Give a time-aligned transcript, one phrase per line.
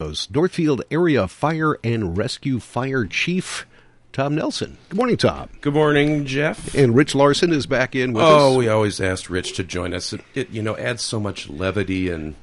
[0.00, 3.66] Northfield Area Fire and Rescue Fire Chief
[4.12, 4.78] Tom Nelson.
[4.90, 5.48] Good morning, Tom.
[5.60, 6.72] Good morning, Jeff.
[6.76, 8.56] And Rich Larson is back in with oh, us.
[8.58, 10.12] we always asked Rich to join us.
[10.12, 12.36] It, it, you know adds so much levity and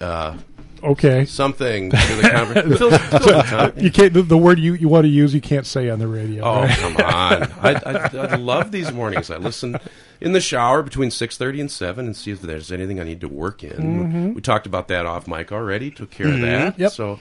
[0.00, 0.38] uh,
[0.82, 1.24] Okay.
[1.24, 2.76] something to the conversation.
[2.76, 3.74] Fills- fills the.
[3.76, 4.12] You can't.
[4.12, 6.44] The, the word you, you want to use, you can't say on the radio.
[6.44, 6.78] Oh right?
[6.78, 7.42] come on!
[7.60, 9.30] I, I, I love these mornings.
[9.30, 9.76] I listen
[10.20, 13.20] in the shower between six thirty and seven and see if there's anything I need
[13.20, 13.76] to work in.
[13.76, 14.34] Mm-hmm.
[14.34, 15.90] We talked about that off mic already.
[15.90, 16.42] Took care of mm-hmm.
[16.42, 16.78] that.
[16.78, 16.92] Yep.
[16.92, 17.20] So,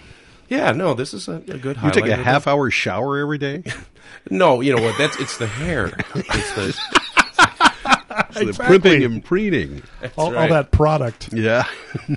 [0.50, 1.78] yeah, no, this is a, a good.
[1.84, 3.64] you take a half hour shower every day?
[4.30, 4.98] No, you know what?
[4.98, 5.92] That's it's the hair.
[6.16, 6.80] It's the
[8.46, 9.84] The primping and preening.
[10.18, 10.50] all, all right.
[10.50, 11.34] that product.
[11.34, 11.66] Yeah.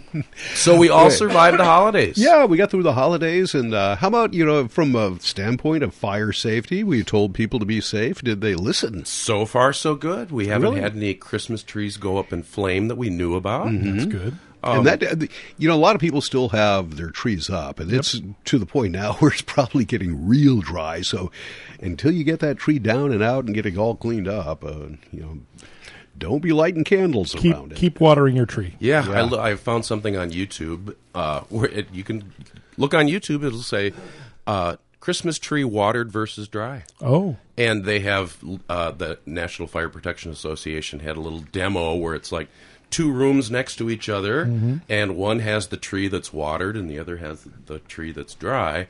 [0.54, 2.18] so we all survived the holidays.
[2.18, 3.54] Yeah, we got through the holidays.
[3.54, 7.58] And uh, how about, you know, from a standpoint of fire safety, we told people
[7.58, 8.22] to be safe.
[8.22, 9.04] Did they listen?
[9.04, 10.30] So far, so good.
[10.30, 10.80] We haven't Really?
[10.80, 13.68] had any Christmas trees go up in flame that we knew about.
[13.72, 14.38] That's good.
[14.62, 15.26] and that, uh,
[15.56, 18.66] you know, a lot of people still have their trees up, and it's to the
[18.66, 21.00] point now where it's probably getting real dry.
[21.00, 21.30] So,
[21.80, 24.88] until you get that tree down and out and get it all cleaned up, uh,
[25.12, 25.38] you know,
[26.18, 27.78] don't be lighting candles Keep around it.
[27.78, 28.74] keep watering your tree.
[28.78, 29.22] Yeah, I Yeah.
[29.22, 32.32] lo- I, found something on YouTube uh, where it, you can
[32.76, 33.44] look on YouTube.
[33.44, 33.92] It'll say
[34.46, 36.84] uh, Christmas tree watered versus dry.
[37.00, 38.36] Oh, And they have
[38.68, 42.48] uh, the National Fire Protection Association had a little demo where it's like
[42.90, 44.42] two rooms next to each other,
[44.88, 48.88] and one has the tree that's watered, and the other has the tree that's dry.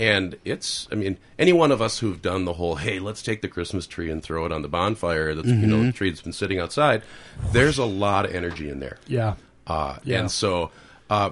[0.00, 3.42] And it's, I mean, any one of us who've done the whole, hey, let's take
[3.42, 6.22] the Christmas tree and throw it on the bonfire that's, you know, the tree that's
[6.22, 7.02] been sitting outside,
[7.52, 8.98] there's a lot of energy in there.
[9.06, 9.34] yeah.
[9.66, 10.20] Uh, Yeah.
[10.20, 10.70] And so,
[11.10, 11.30] uh,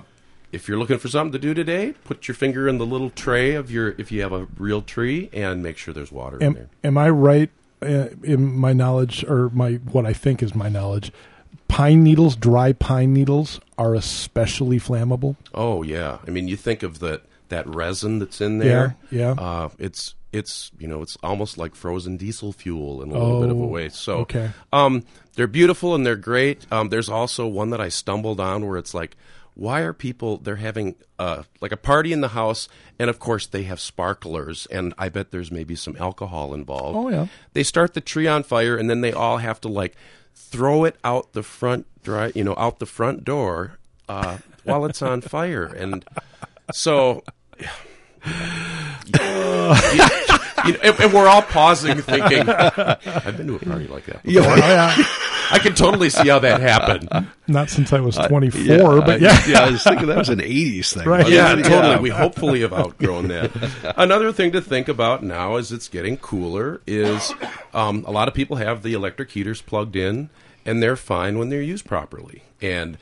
[0.53, 3.55] if you're looking for something to do today, put your finger in the little tray
[3.55, 6.69] of your, if you have a real tree, and make sure there's water in there.
[6.85, 7.51] Am, am I right
[7.83, 11.11] uh, in my knowledge, or my what I think is my knowledge?
[11.69, 15.37] Pine needles, dry pine needles, are especially flammable.
[15.53, 18.97] Oh yeah, I mean, you think of that that resin that's in there.
[19.11, 19.43] Yeah, yeah.
[19.43, 23.51] Uh, it's it's you know it's almost like frozen diesel fuel in a little bit
[23.51, 23.89] of a Oh, way.
[23.89, 24.51] So okay.
[24.73, 26.67] um, they're beautiful and they're great.
[26.72, 29.17] Um, there's also one that I stumbled on where it's like,
[29.55, 32.69] why are people they're having uh, like a party in the house,
[32.99, 36.97] and of course they have sparklers, and I bet there's maybe some alcohol involved.
[36.97, 37.27] Oh, yeah.
[37.55, 39.97] They start the tree on fire, and then they all have to like
[40.34, 43.78] throw it out the front dry, you know, out the front door
[44.09, 46.05] uh, while it's on fire, and
[46.72, 47.22] so.
[50.65, 54.23] You know, and, and we're all pausing, thinking, "I've been to a party like that."
[54.25, 54.43] Before.
[54.53, 54.93] Oh, yeah.
[55.51, 57.09] I can totally see how that happened.
[57.47, 59.41] Not since I was 24, but yeah.
[59.47, 61.09] yeah, I was thinking that was an '80s thing.
[61.09, 61.19] Right.
[61.25, 61.63] wasn't Yeah, it?
[61.63, 61.97] totally.
[62.01, 63.95] We hopefully have outgrown that.
[63.97, 67.33] Another thing to think about now as it's getting cooler is
[67.73, 70.29] um, a lot of people have the electric heaters plugged in,
[70.67, 72.43] and they're fine when they're used properly.
[72.61, 72.99] And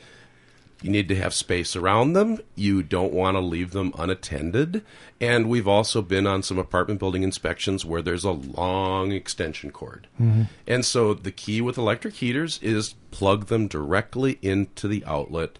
[0.81, 2.39] you need to have space around them.
[2.55, 4.83] You don't want to leave them unattended.
[5.19, 10.07] And we've also been on some apartment building inspections where there's a long extension cord.
[10.21, 10.43] Mm-hmm.
[10.67, 15.57] And so the key with electric heaters is plug them directly into the outlet.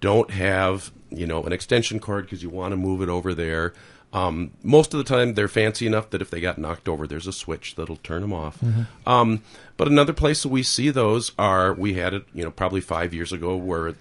[0.00, 3.72] Don't have, you know, an extension cord because you want to move it over there.
[4.12, 7.26] Um, most of the time, they're fancy enough that if they got knocked over, there's
[7.26, 8.58] a switch that'll turn them off.
[9.06, 9.42] Um,
[9.78, 13.14] but another place that we see those are we had it, you know, probably five
[13.14, 13.94] years ago, where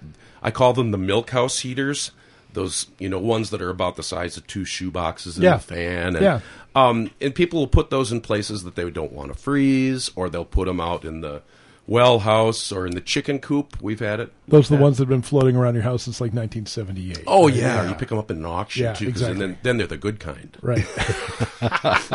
[0.43, 2.11] I call them the milk house heaters.
[2.53, 5.53] Those, you know, ones that are about the size of two shoe boxes in Yeah.
[5.55, 6.15] the fan.
[6.17, 6.39] And, Yeah.
[6.75, 10.29] um, and people will put those in places that they don't want to freeze, or
[10.29, 11.41] they'll put them out in the
[11.87, 13.81] well house or in the chicken coop.
[13.81, 14.31] We've had it.
[14.47, 17.23] Those are the ones that have been floating around your house since like 1978.
[17.27, 19.31] Oh yeah, you pick them up in an auction Yeah, too, 'cause exactly.
[19.31, 20.55] and then then they're the good kind.
[20.61, 20.85] Right.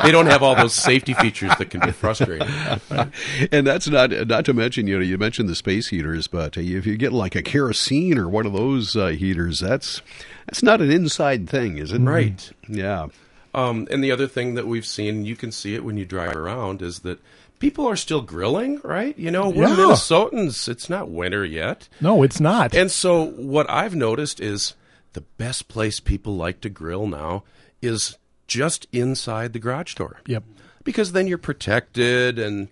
[0.03, 2.49] They don't have all those safety features that can be frustrating.
[3.53, 6.61] and that's not not to mention you know you mentioned the space heaters, but uh,
[6.61, 10.03] if you get like a kerosene or one of those uh, heaters, that's
[10.47, 12.01] that's not an inside thing, is it?
[12.01, 12.51] Right.
[12.69, 13.07] Yeah.
[13.55, 16.37] Um, and the other thing that we've seen, you can see it when you drive
[16.37, 17.19] around, is that
[17.59, 18.81] people are still grilling.
[18.85, 19.17] Right?
[19.19, 19.77] You know, we're Yeah.
[19.77, 20.69] Minnesotans.
[20.69, 22.75] It's not winter yet, No, it's not.
[22.75, 24.75] and so what I've noticed is
[25.13, 27.45] the best place people like to grill now
[27.83, 28.17] is
[28.47, 30.21] just inside the garage door.
[30.27, 30.45] yep.
[30.85, 32.69] because then you're protected and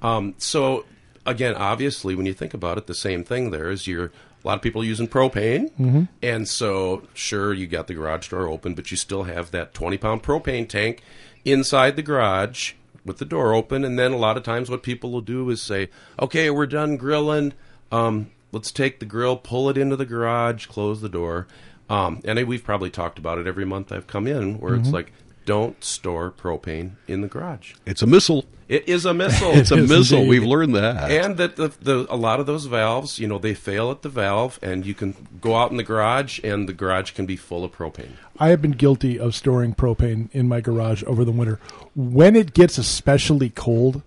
[0.00, 0.84] um, so
[1.26, 4.54] again obviously when you think about it the same thing there is you're a lot
[4.54, 8.96] of people using propane and so sure you got the garage door open but you
[8.96, 11.02] still have that 20 pound propane tank
[11.44, 12.72] inside the garage
[13.08, 15.60] with the door open and then a lot of times what people will do is
[15.60, 15.88] say
[16.20, 17.52] okay we're done grilling.
[17.90, 21.48] Um, let's take the grill pull it into the garage close the door.
[21.90, 25.10] Um, and we've probably talked about it every month i've come in where it's like
[25.48, 27.72] don't store propane in the garage.
[27.86, 28.44] It's a missile.
[28.68, 29.52] It is a missile.
[29.52, 30.18] It's a Yes, missile.
[30.18, 30.28] indeed.
[30.30, 31.10] We've learned that.
[31.10, 34.10] and that the, the a lot of those valves, you know, they fail at the
[34.10, 37.64] valve, and you can go out in the garage, and the garage can be full
[37.64, 38.10] of propane.
[38.38, 41.58] I have been guilty of storing propane in my garage over the winter.
[41.96, 44.02] When it gets especially cold,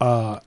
[0.00, 0.46] uh, it-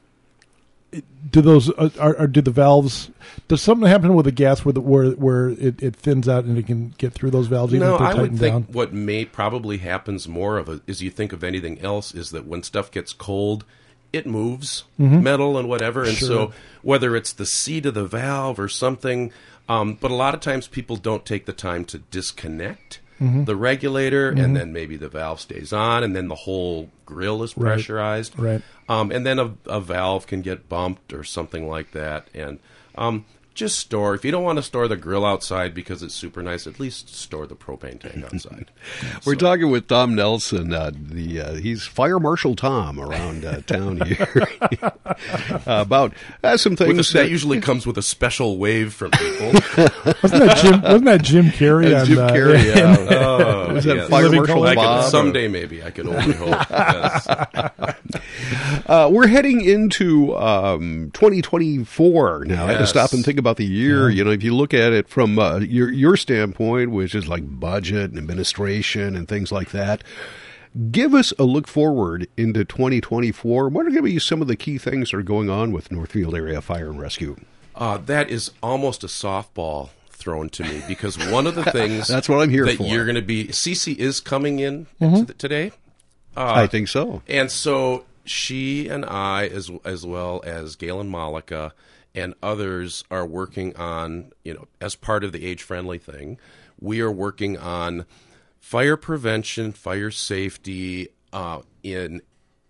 [1.32, 3.10] do those uh, are, are do the valves?
[3.48, 6.58] Does something happen with the gas where the, where where it, it thins out and
[6.58, 8.74] it can get through those valves even No, if they're I would tightened think down?
[8.74, 12.46] what may probably happens more of it is you think of anything else is that
[12.48, 13.66] when stuff gets cold,
[14.14, 16.28] it moves metal and whatever, and Sure.
[16.28, 16.52] so
[16.82, 19.32] whether it's the seat of the valve or something,
[19.68, 23.02] um, but a lot of times people don't take the time to disconnect.
[23.20, 27.58] The regulator, and then maybe the valve stays on, and then the whole grill is
[27.58, 27.74] Right.
[27.76, 28.38] pressurized.
[28.38, 28.62] Right.
[28.90, 32.28] Um, and then a, a valve can get bumped or something like that.
[32.34, 32.60] And
[32.96, 34.14] um, just store.
[34.14, 37.16] If you don't want to store the grill outside because it's super nice, at least
[37.16, 38.70] store the propane tank outside.
[39.26, 40.74] We're talking with Tom Nelson.
[40.74, 44.48] Uh, the uh, he's Fire Marshal Tom around uh, town here
[44.82, 44.92] uh,
[45.66, 46.14] about
[46.44, 49.54] uh, some things this, that usually comes with a special wave from people.
[50.22, 50.82] Wasn't that Jim?
[50.82, 51.90] Wasn't that Jim Carrey?
[51.90, 53.18] That's on, Jim uh, Carrey, yeah.
[53.18, 54.10] oh, Was that yes.
[54.10, 54.68] Fire Living Marshal Color?
[54.68, 55.02] I Bob?
[55.02, 56.66] can, someday maybe I can only hope.
[56.70, 57.28] Yes.
[58.88, 62.68] Uh, we're heading into um, 2024 now.
[62.68, 64.10] I had to stop and think about the year.
[64.10, 67.44] You know, if you look at it from uh, your your standpoint, which is like
[67.60, 70.04] budget and administration and things like that,
[70.92, 73.70] give us a look forward into 2024.
[73.70, 75.92] What are going to be some of the key things that are going on with
[75.92, 77.36] Northfield Area Fire and Rescue?
[77.76, 82.28] Uh, that is almost a softball thrown to me because one of the things That's
[82.30, 82.84] what I'm here that for.
[82.84, 83.48] you're going to be.
[83.48, 85.72] Cece is coming in to the- today.
[86.38, 87.22] I think so.
[87.30, 91.74] And so she and I, as as well as Galen Malika
[92.16, 96.40] and others, are working on you know as part of the age friendly thing.
[96.80, 98.06] We are working on
[98.60, 101.10] fire prevention, fire safety.
[101.32, 102.22] Uh, in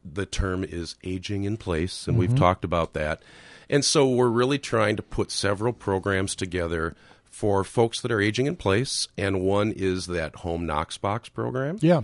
[0.04, 3.22] the term is aging in place, and we've talked about that.
[3.70, 8.46] And so we're really trying to put several programs together for folks that are aging
[8.46, 11.78] in place, and one is that home Knox box program.
[11.82, 12.04] Yeah.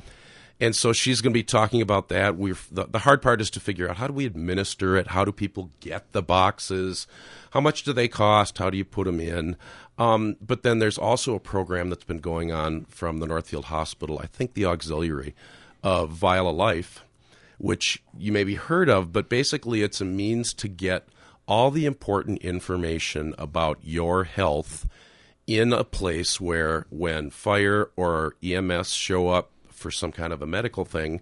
[0.61, 2.37] And so she's going to be talking about that.
[2.37, 5.07] We the, the hard part is to figure out how do we administer it?
[5.07, 7.07] How do people get the boxes?
[7.49, 8.59] How much do they cost?
[8.59, 9.57] How do you put them in?
[9.97, 14.19] Um, but then there's also a program that's been going on from the Northfield Hospital,
[14.19, 15.33] I think the auxiliary
[15.83, 17.03] of Vial of Life,
[17.57, 21.07] which you may be heard of, but basically it's a means to get
[21.47, 24.87] all the important information about your health
[25.47, 30.47] in a place where when fire or EMS show up for some kind of a
[30.47, 31.21] medical thing,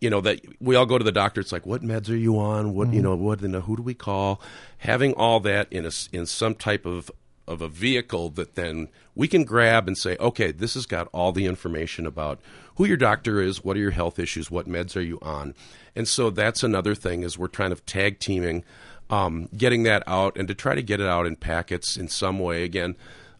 [0.00, 1.40] you know that we all go to the doctor.
[1.40, 2.74] It's like, what meds are you on?
[2.74, 3.14] What you know?
[3.14, 4.40] What who do we call?
[4.78, 7.10] Having all that in a in some type of
[7.48, 11.30] of a vehicle that then we can grab and say, okay, this has got all
[11.30, 12.40] the information about
[12.74, 15.54] who your doctor is, what are your health issues, what meds are you on,
[15.94, 18.64] and so that's another thing is we're trying to tag teaming,
[19.08, 22.38] um, getting that out and to try to get it out in packets in some
[22.38, 22.64] way.
[22.64, 22.96] Again,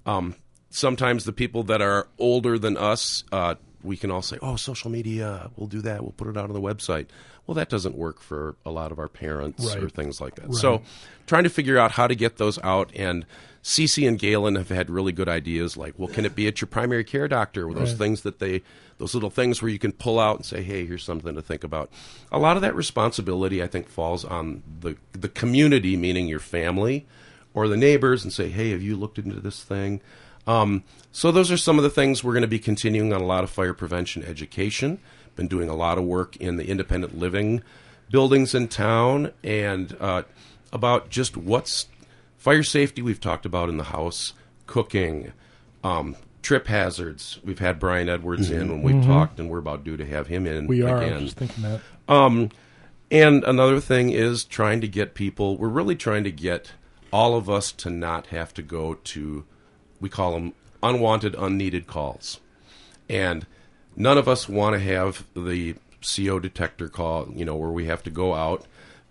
[0.07, 0.37] um,
[0.71, 3.57] sometimes the people that are older than us, uh,
[3.87, 6.03] we can all say, "Oh, social media, we'll do that.
[6.03, 7.07] We'll put it out on the website."
[7.47, 10.53] Well, that doesn't work for a lot of our parents or things like that.
[10.55, 10.83] So,
[11.27, 13.25] trying to figure out how to get those out and.
[13.63, 16.69] Cece and Galen have had really good ideas, like, well, can it be at your
[16.69, 17.63] primary care doctor?
[17.75, 17.99] Those Right.
[17.99, 18.63] things that they,
[18.99, 21.65] those little things where you can pull out and say, hey, here's something to think
[21.65, 21.91] about.
[22.31, 27.07] A lot of that responsibility, I think, falls on the the community, meaning your family
[27.55, 30.01] or the neighbors, and say, hey, have you looked into this thing?
[30.47, 33.27] Um, so those are some of the things we're going to be continuing on a
[33.27, 35.01] lot of fire prevention education.
[35.35, 37.63] Been doing a lot of work in the independent living
[38.11, 40.23] buildings in town and uh,
[40.73, 41.89] about just what's
[42.37, 43.03] fire safety.
[43.03, 44.33] We've talked about in the house,
[44.67, 45.33] cooking,
[45.83, 47.41] um, trip hazards.
[47.45, 50.47] We've had Brian Edwards in when we've talked, and we're about due to have him
[50.47, 50.67] in Mm-hmm.
[50.69, 51.03] We are.
[51.03, 51.81] I was thinking that.
[52.09, 52.51] Um,
[53.11, 55.57] and another thing is trying to get people.
[55.57, 56.73] We're really trying to get
[57.13, 59.45] all of us to not have to go to.
[60.01, 62.41] We call them unwanted, unneeded calls,
[63.09, 63.47] and
[63.97, 67.29] none of us want to have the CO detector call.
[67.35, 68.67] You know, where we have to go out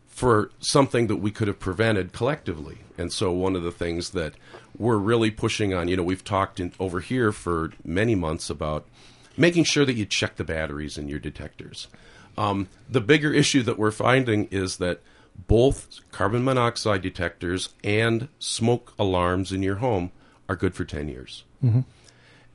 [0.08, 2.78] for something that we could have prevented collectively.
[2.98, 4.34] And so one of the things that
[4.78, 8.88] we're really pushing on, you know, we've talked in, over here for many months about
[9.36, 11.90] making sure that you check the batteries in your detectors.
[12.38, 15.02] Um, the bigger issue that we're finding is that
[15.48, 20.12] both carbon monoxide detectors and smoke alarms in your home
[20.48, 21.44] are good for 10 years.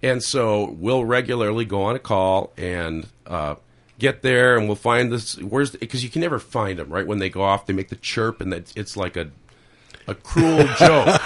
[0.02, 3.56] And so we'll regularly go on a call and uh,
[3.98, 5.36] get there, and we'll find this.
[5.36, 7.66] Where's because you can never find them right when they go off.
[7.66, 9.30] They make the chirp, and it's, it's like a
[10.08, 11.20] a cruel joke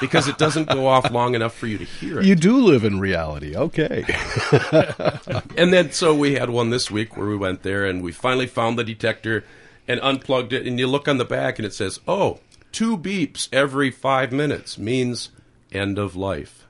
[0.00, 2.26] because it doesn't go off long enough for you to hear it.
[2.26, 3.56] You do live in reality.
[3.56, 4.04] Okay.
[5.56, 8.46] and then so we had one this week where we went there and we finally
[8.46, 9.44] found the detector
[9.88, 12.38] and unplugged it and you look on the back and it says, "Oh,
[12.70, 15.30] two beeps every 5 minutes means
[15.72, 16.66] end of life."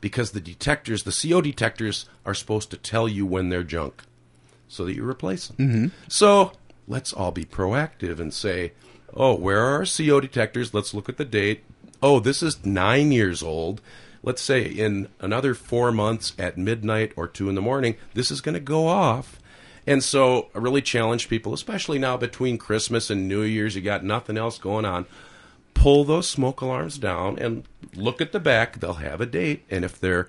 [0.00, 4.04] Because the detectors, the CO detectors are supposed to tell you when they're junk
[4.68, 5.56] so that you replace them.
[5.56, 5.86] Mm-hmm.
[6.08, 6.52] So,
[6.86, 8.72] let's all be proactive and say,
[9.14, 10.72] "Oh, where are our CO detectors?
[10.72, 11.64] Let's look at the date.
[12.00, 13.80] Oh, this is 9 years old."
[14.22, 18.40] let's say in another four months at midnight or two in the morning, this is
[18.40, 19.40] going to go off.
[19.86, 24.04] And so I really challenge people, especially now between Christmas and New Year's, you got
[24.04, 25.06] nothing else going on.
[25.78, 28.80] Pull those smoke alarms down and look at the back.
[28.80, 29.64] They'll have a date.
[29.70, 30.28] And if they're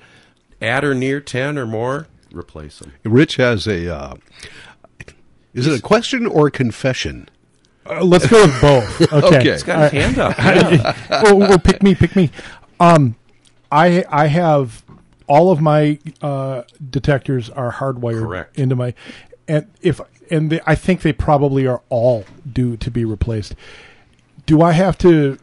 [0.62, 2.94] at or near 10 or more, replace them.
[3.04, 3.94] Rich has a.
[3.94, 4.16] Uh,
[5.54, 7.28] is it a question or a confession?
[7.90, 9.02] Uh, let's go with both.
[9.12, 9.38] Okay.
[9.40, 9.50] Okay.
[9.50, 10.38] It's got a hand up.
[10.38, 11.24] Yeah.
[11.34, 12.30] or, or pick me, pick me.
[12.80, 13.16] Um,
[13.72, 14.84] I I have
[15.28, 18.60] all of my uh, detectors are hardwired Correct.
[18.60, 18.94] into my,
[19.48, 23.56] and if and they, I think they probably are all due to be replaced.
[24.50, 25.38] Do I have to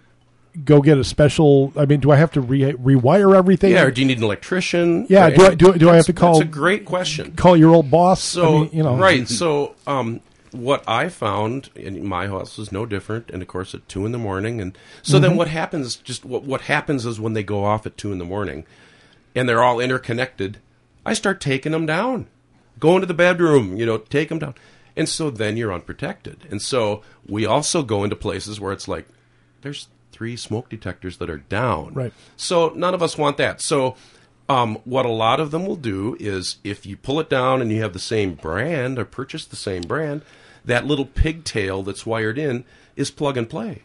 [0.64, 1.72] go get a special?
[1.76, 3.70] I mean, do I have to re- rewire everything?
[3.72, 5.06] yeah, or do you need an electrician?
[5.08, 7.32] Yeah, do I- do do I have to call- That's a great question.
[7.36, 8.22] Call your old boss.
[8.22, 9.28] So I mean, you know, right.
[9.42, 10.20] So um,
[10.52, 14.12] what I found in my house is no different, and of course at two in
[14.12, 14.60] the morning.
[14.60, 15.22] And so Mm-hmm.
[15.22, 15.96] then what happens?
[15.96, 18.64] Just what what happens is when they go off at two in the morning,
[19.34, 20.58] and they're all interconnected,
[21.04, 22.26] I start taking them down,
[22.80, 24.54] go into the bedroom, you know, take them down,
[24.96, 26.46] and so then you're unprotected.
[26.50, 29.06] And so we also go into places where it's like
[29.62, 31.92] there's three smoke detectors that are down.
[31.92, 32.12] Right.
[32.36, 33.60] So none of us want that.
[33.60, 33.96] So
[34.48, 37.70] um, what a lot of them will do is if you pull it down and
[37.70, 40.22] you have the same brand or purchase the same brand,
[40.64, 42.64] that little pigtail that's wired in
[42.96, 43.82] is plug and play.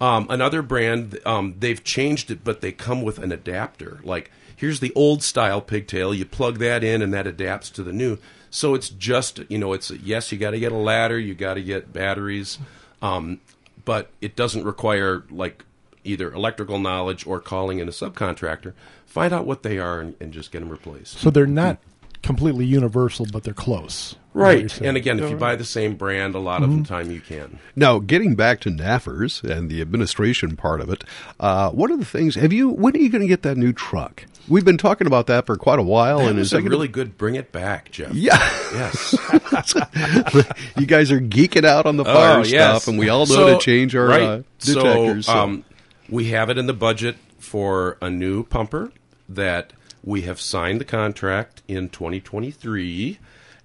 [0.00, 4.00] Um, another brand, um, they've changed it, but they come with an adapter.
[4.02, 6.14] Like, here's the old style pigtail.
[6.14, 8.18] You plug that in, and that adapts to the new.
[8.50, 11.54] So it's just, you know, it's yes, you got to get a ladder, you got
[11.54, 12.58] to get batteries,
[13.02, 13.40] um,
[13.84, 15.64] but it doesn't require like
[16.04, 18.74] either electrical knowledge or calling in a subcontractor.
[19.06, 21.18] Find out what they are and, and just get them replaced.
[21.18, 21.78] so they're not
[22.22, 24.16] completely universal, but they're close.
[24.34, 24.80] Is what you're Right.
[24.80, 27.58] And again, if you buy the same brand, a lot of the time you can.
[27.76, 31.04] Now, getting back to NAFers and the administration part of it,
[31.40, 33.72] uh, one of the things, have you, when are you going to get that new
[33.72, 34.26] truck?
[34.48, 36.18] We've been talking about that for quite a while.
[36.18, 38.12] That and was is a that gonna- really good bring it back, Jeff.
[38.14, 38.36] Yeah.
[38.74, 39.14] Yes.
[40.76, 42.82] you guys are geeking out on the fire Oh, yes.
[42.82, 44.22] stuff, and we all know So- to change our right.
[44.22, 45.26] uh, detectors.
[45.26, 45.64] So, so- um,
[46.10, 48.92] we have it in the budget for a new pumper
[49.28, 49.72] that
[50.02, 53.18] we have signed the contract in 2023.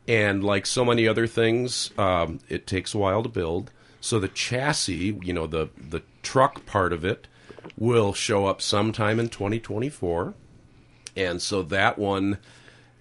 [0.10, 3.70] And like so many other things, um, it takes a while to build.
[4.02, 7.28] So the chassis, you know, the the truck part of it,
[7.78, 10.34] will show up sometime in 2024.
[11.16, 12.40] And so that one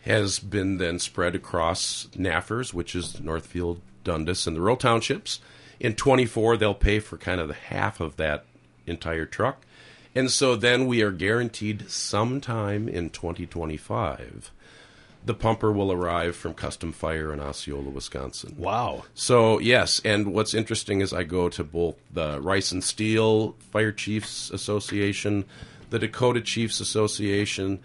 [0.03, 5.41] has been then spread across NAFers, which is Northfield, Dundas, and the rural townships.
[5.81, 8.45] In 24, they'll pay for kind of the half of that
[8.87, 9.65] entire truck.
[10.15, 14.51] And so then we are guaranteed sometime in 2025,
[15.25, 18.55] the pumper will arrive from Custom Fire in Osceola, Wisconsin.
[18.57, 19.05] wow.
[19.15, 23.93] So yes, and what's interesting is I go to both the Rice and Steele Fire
[23.93, 25.45] Chiefs Association,
[25.91, 27.81] the Dakota Chiefs Association.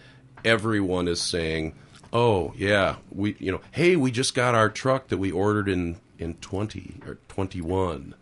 [0.45, 1.73] Everyone is saying,
[2.11, 5.97] "Oh yeah, we you know, hey, we just got our truck that we ordered in
[6.17, 8.15] in twenty or twenty one."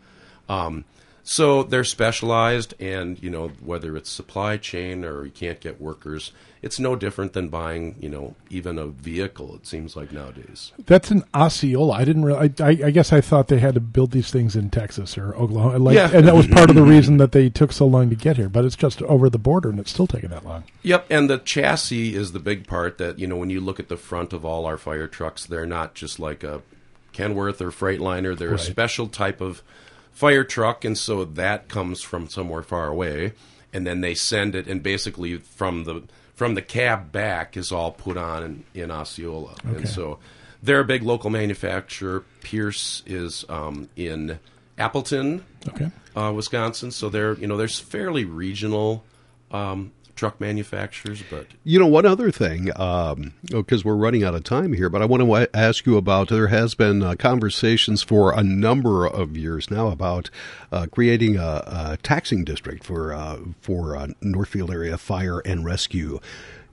[0.50, 0.86] Um,
[1.32, 6.34] so they're specialized, and you know whether it's supply chain or you can't get workers,
[6.62, 9.56] it's no different than buying you know even a vehicle.
[9.56, 10.74] It seems like nowadays.
[10.86, 11.94] That's an Osceola.
[11.94, 12.52] I didn't really.
[12.60, 15.34] I, I, I guess I thought they had to build these things in Texas or
[15.36, 15.80] Oklahoma.
[15.80, 16.12] Like, Yeah.
[16.14, 16.90] and that was part of the mm-hmm.
[16.90, 18.50] reason that they took so long to get here.
[18.50, 20.66] But it's just over the border, and it's still taking that long.
[20.84, 23.88] Yep, and the chassis is the big part that, you know, when you look at
[23.88, 26.62] the front of all our fire trucks, they're not just like a
[27.14, 28.38] Kenworth or Freightliner.
[28.38, 28.60] They're Right.
[28.60, 29.64] a special type of
[30.22, 33.34] fire truck, and so that comes from somewhere far away.
[33.74, 36.04] And then they send it, and basically from the
[36.36, 39.56] from the cab back is all put on in, in Osceola.
[39.66, 39.78] Okay.
[39.78, 40.20] And so
[40.62, 42.24] they're a big local manufacturer.
[42.42, 44.38] Pierce is um, in
[44.78, 45.90] Appleton, Okay.
[46.16, 46.92] uh, Wisconsin.
[46.92, 49.04] So they're you know there's fairly regional
[49.52, 52.66] um, truck manufacturers, but You know, one other thing,
[53.50, 56.50] because we're running out of time here, but I want to ask you about there
[56.50, 60.30] has been uh, conversations for a number of years now about
[60.72, 66.20] uh, creating a, a taxing district for uh, for uh, Northfield area fire and rescue.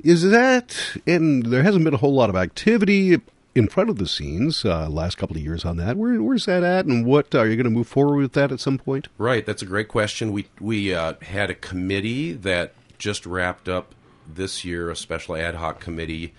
[0.05, 3.19] Is that, and there hasn't been a whole lot of activity.
[3.55, 5.97] in front of the scenes uh, last couple of years on that.
[5.97, 8.61] Where, where's that at, and what are you going to move forward with that at
[8.61, 9.09] some point?
[9.17, 10.33] Right, that's a great question.
[10.33, 13.95] We we uh, had a committee that just wrapped up
[14.27, 16.35] this year, a special ad hoc committee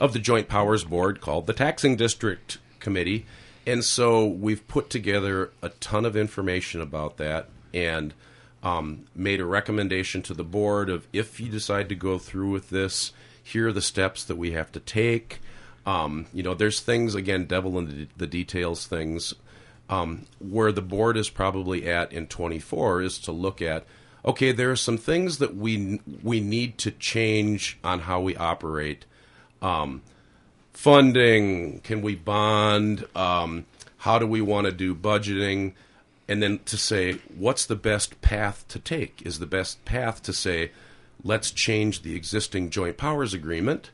[0.00, 3.26] of the Joint Powers Board called the Taxing District Committee,
[3.66, 8.14] and so we've put together a ton of information about that and.
[8.62, 12.70] Um, made a recommendation to the board of if you decide to go through with
[12.70, 13.12] this,
[13.44, 15.40] here are the steps that we have to take.
[15.86, 19.34] Um, you know, there's things again, devil in the, the details things.
[19.90, 23.84] Um, where the board is probably at in 24 is to look at
[24.24, 29.04] okay, there are some things that we we need to change on how we operate.
[29.60, 30.02] Um,
[30.72, 33.06] funding, can we bond?
[33.14, 33.66] Um,
[33.98, 35.74] how do we want to do budgeting?
[36.26, 39.22] And then to say, what's the best path to take?
[39.24, 40.72] Is the best path to say,
[41.22, 43.90] let's change the existing joint powers agreement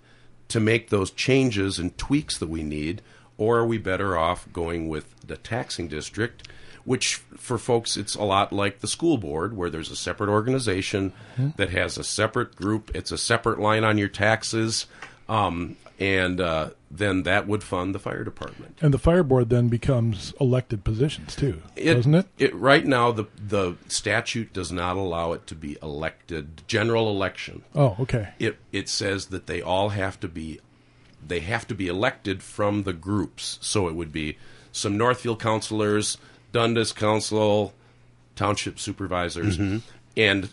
[0.49, 3.03] to make those changes and tweaks that we need,
[3.37, 6.49] or are we better off going with the taxing district?
[6.85, 11.13] Which, for folks, it's a lot like the school board, where there's a separate organization
[11.35, 11.51] mm-hmm.
[11.57, 12.91] that has a separate group.
[12.95, 14.87] It's a separate line on your taxes.
[15.29, 18.79] Um, and uh, then that would fund the fire department.
[18.81, 22.27] And the fire board then becomes elected positions too, it, doesn't it?
[22.39, 22.55] it?
[22.55, 27.63] Right now, the the statute does not allow it to be elected general election.
[27.75, 28.31] Oh, okay.
[28.39, 30.61] It it says that they all have to be
[31.25, 33.59] they have to be elected from the groups.
[33.61, 34.39] So it would be
[34.73, 36.17] some Northfield councilors,
[36.53, 37.73] Dundas Council,
[38.37, 39.79] township supervisors, mm-hmm.
[40.17, 40.51] and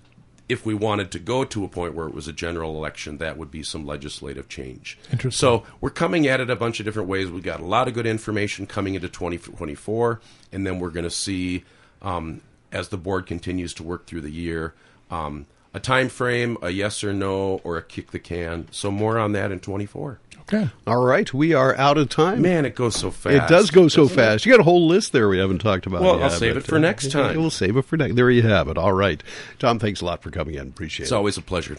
[0.49, 3.37] if we wanted to go to a point where it was a general election, that
[3.37, 4.97] would be some legislative change.
[5.11, 5.31] Interesting.
[5.31, 7.29] So we're coming at it a bunch of different ways.
[7.29, 10.21] We've got a lot of good information coming into 2024,
[10.53, 11.65] and then we're going to see
[12.01, 14.73] um, as the board continues to work through the year.
[15.11, 18.67] Um, a time frame, a yes or no, or a kick the can.
[18.71, 20.19] So more on that in 24.
[20.53, 20.69] Okay.
[20.85, 21.33] All right.
[21.33, 22.41] We are out of time.
[22.41, 23.35] Man, it goes so fast.
[23.35, 24.45] It does go so fast.
[24.45, 26.01] You got a whole list there we haven't talked about.
[26.01, 27.37] Well, yet, I'll save but, it for uh, next time.
[27.37, 28.15] We'll save it for next.
[28.15, 28.77] There you have it.
[28.77, 29.21] All right.
[29.59, 30.69] Tom, thanks a lot for coming in.
[30.69, 31.15] Appreciate it's it.
[31.15, 31.77] It's always a pleasure.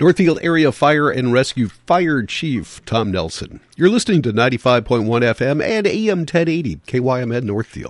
[0.00, 3.60] Northfield Area Fire and Rescue Fire Chief Tom Nelson.
[3.76, 7.86] You're listening to 95.1 FM and AM 1080 KYMN Northfield.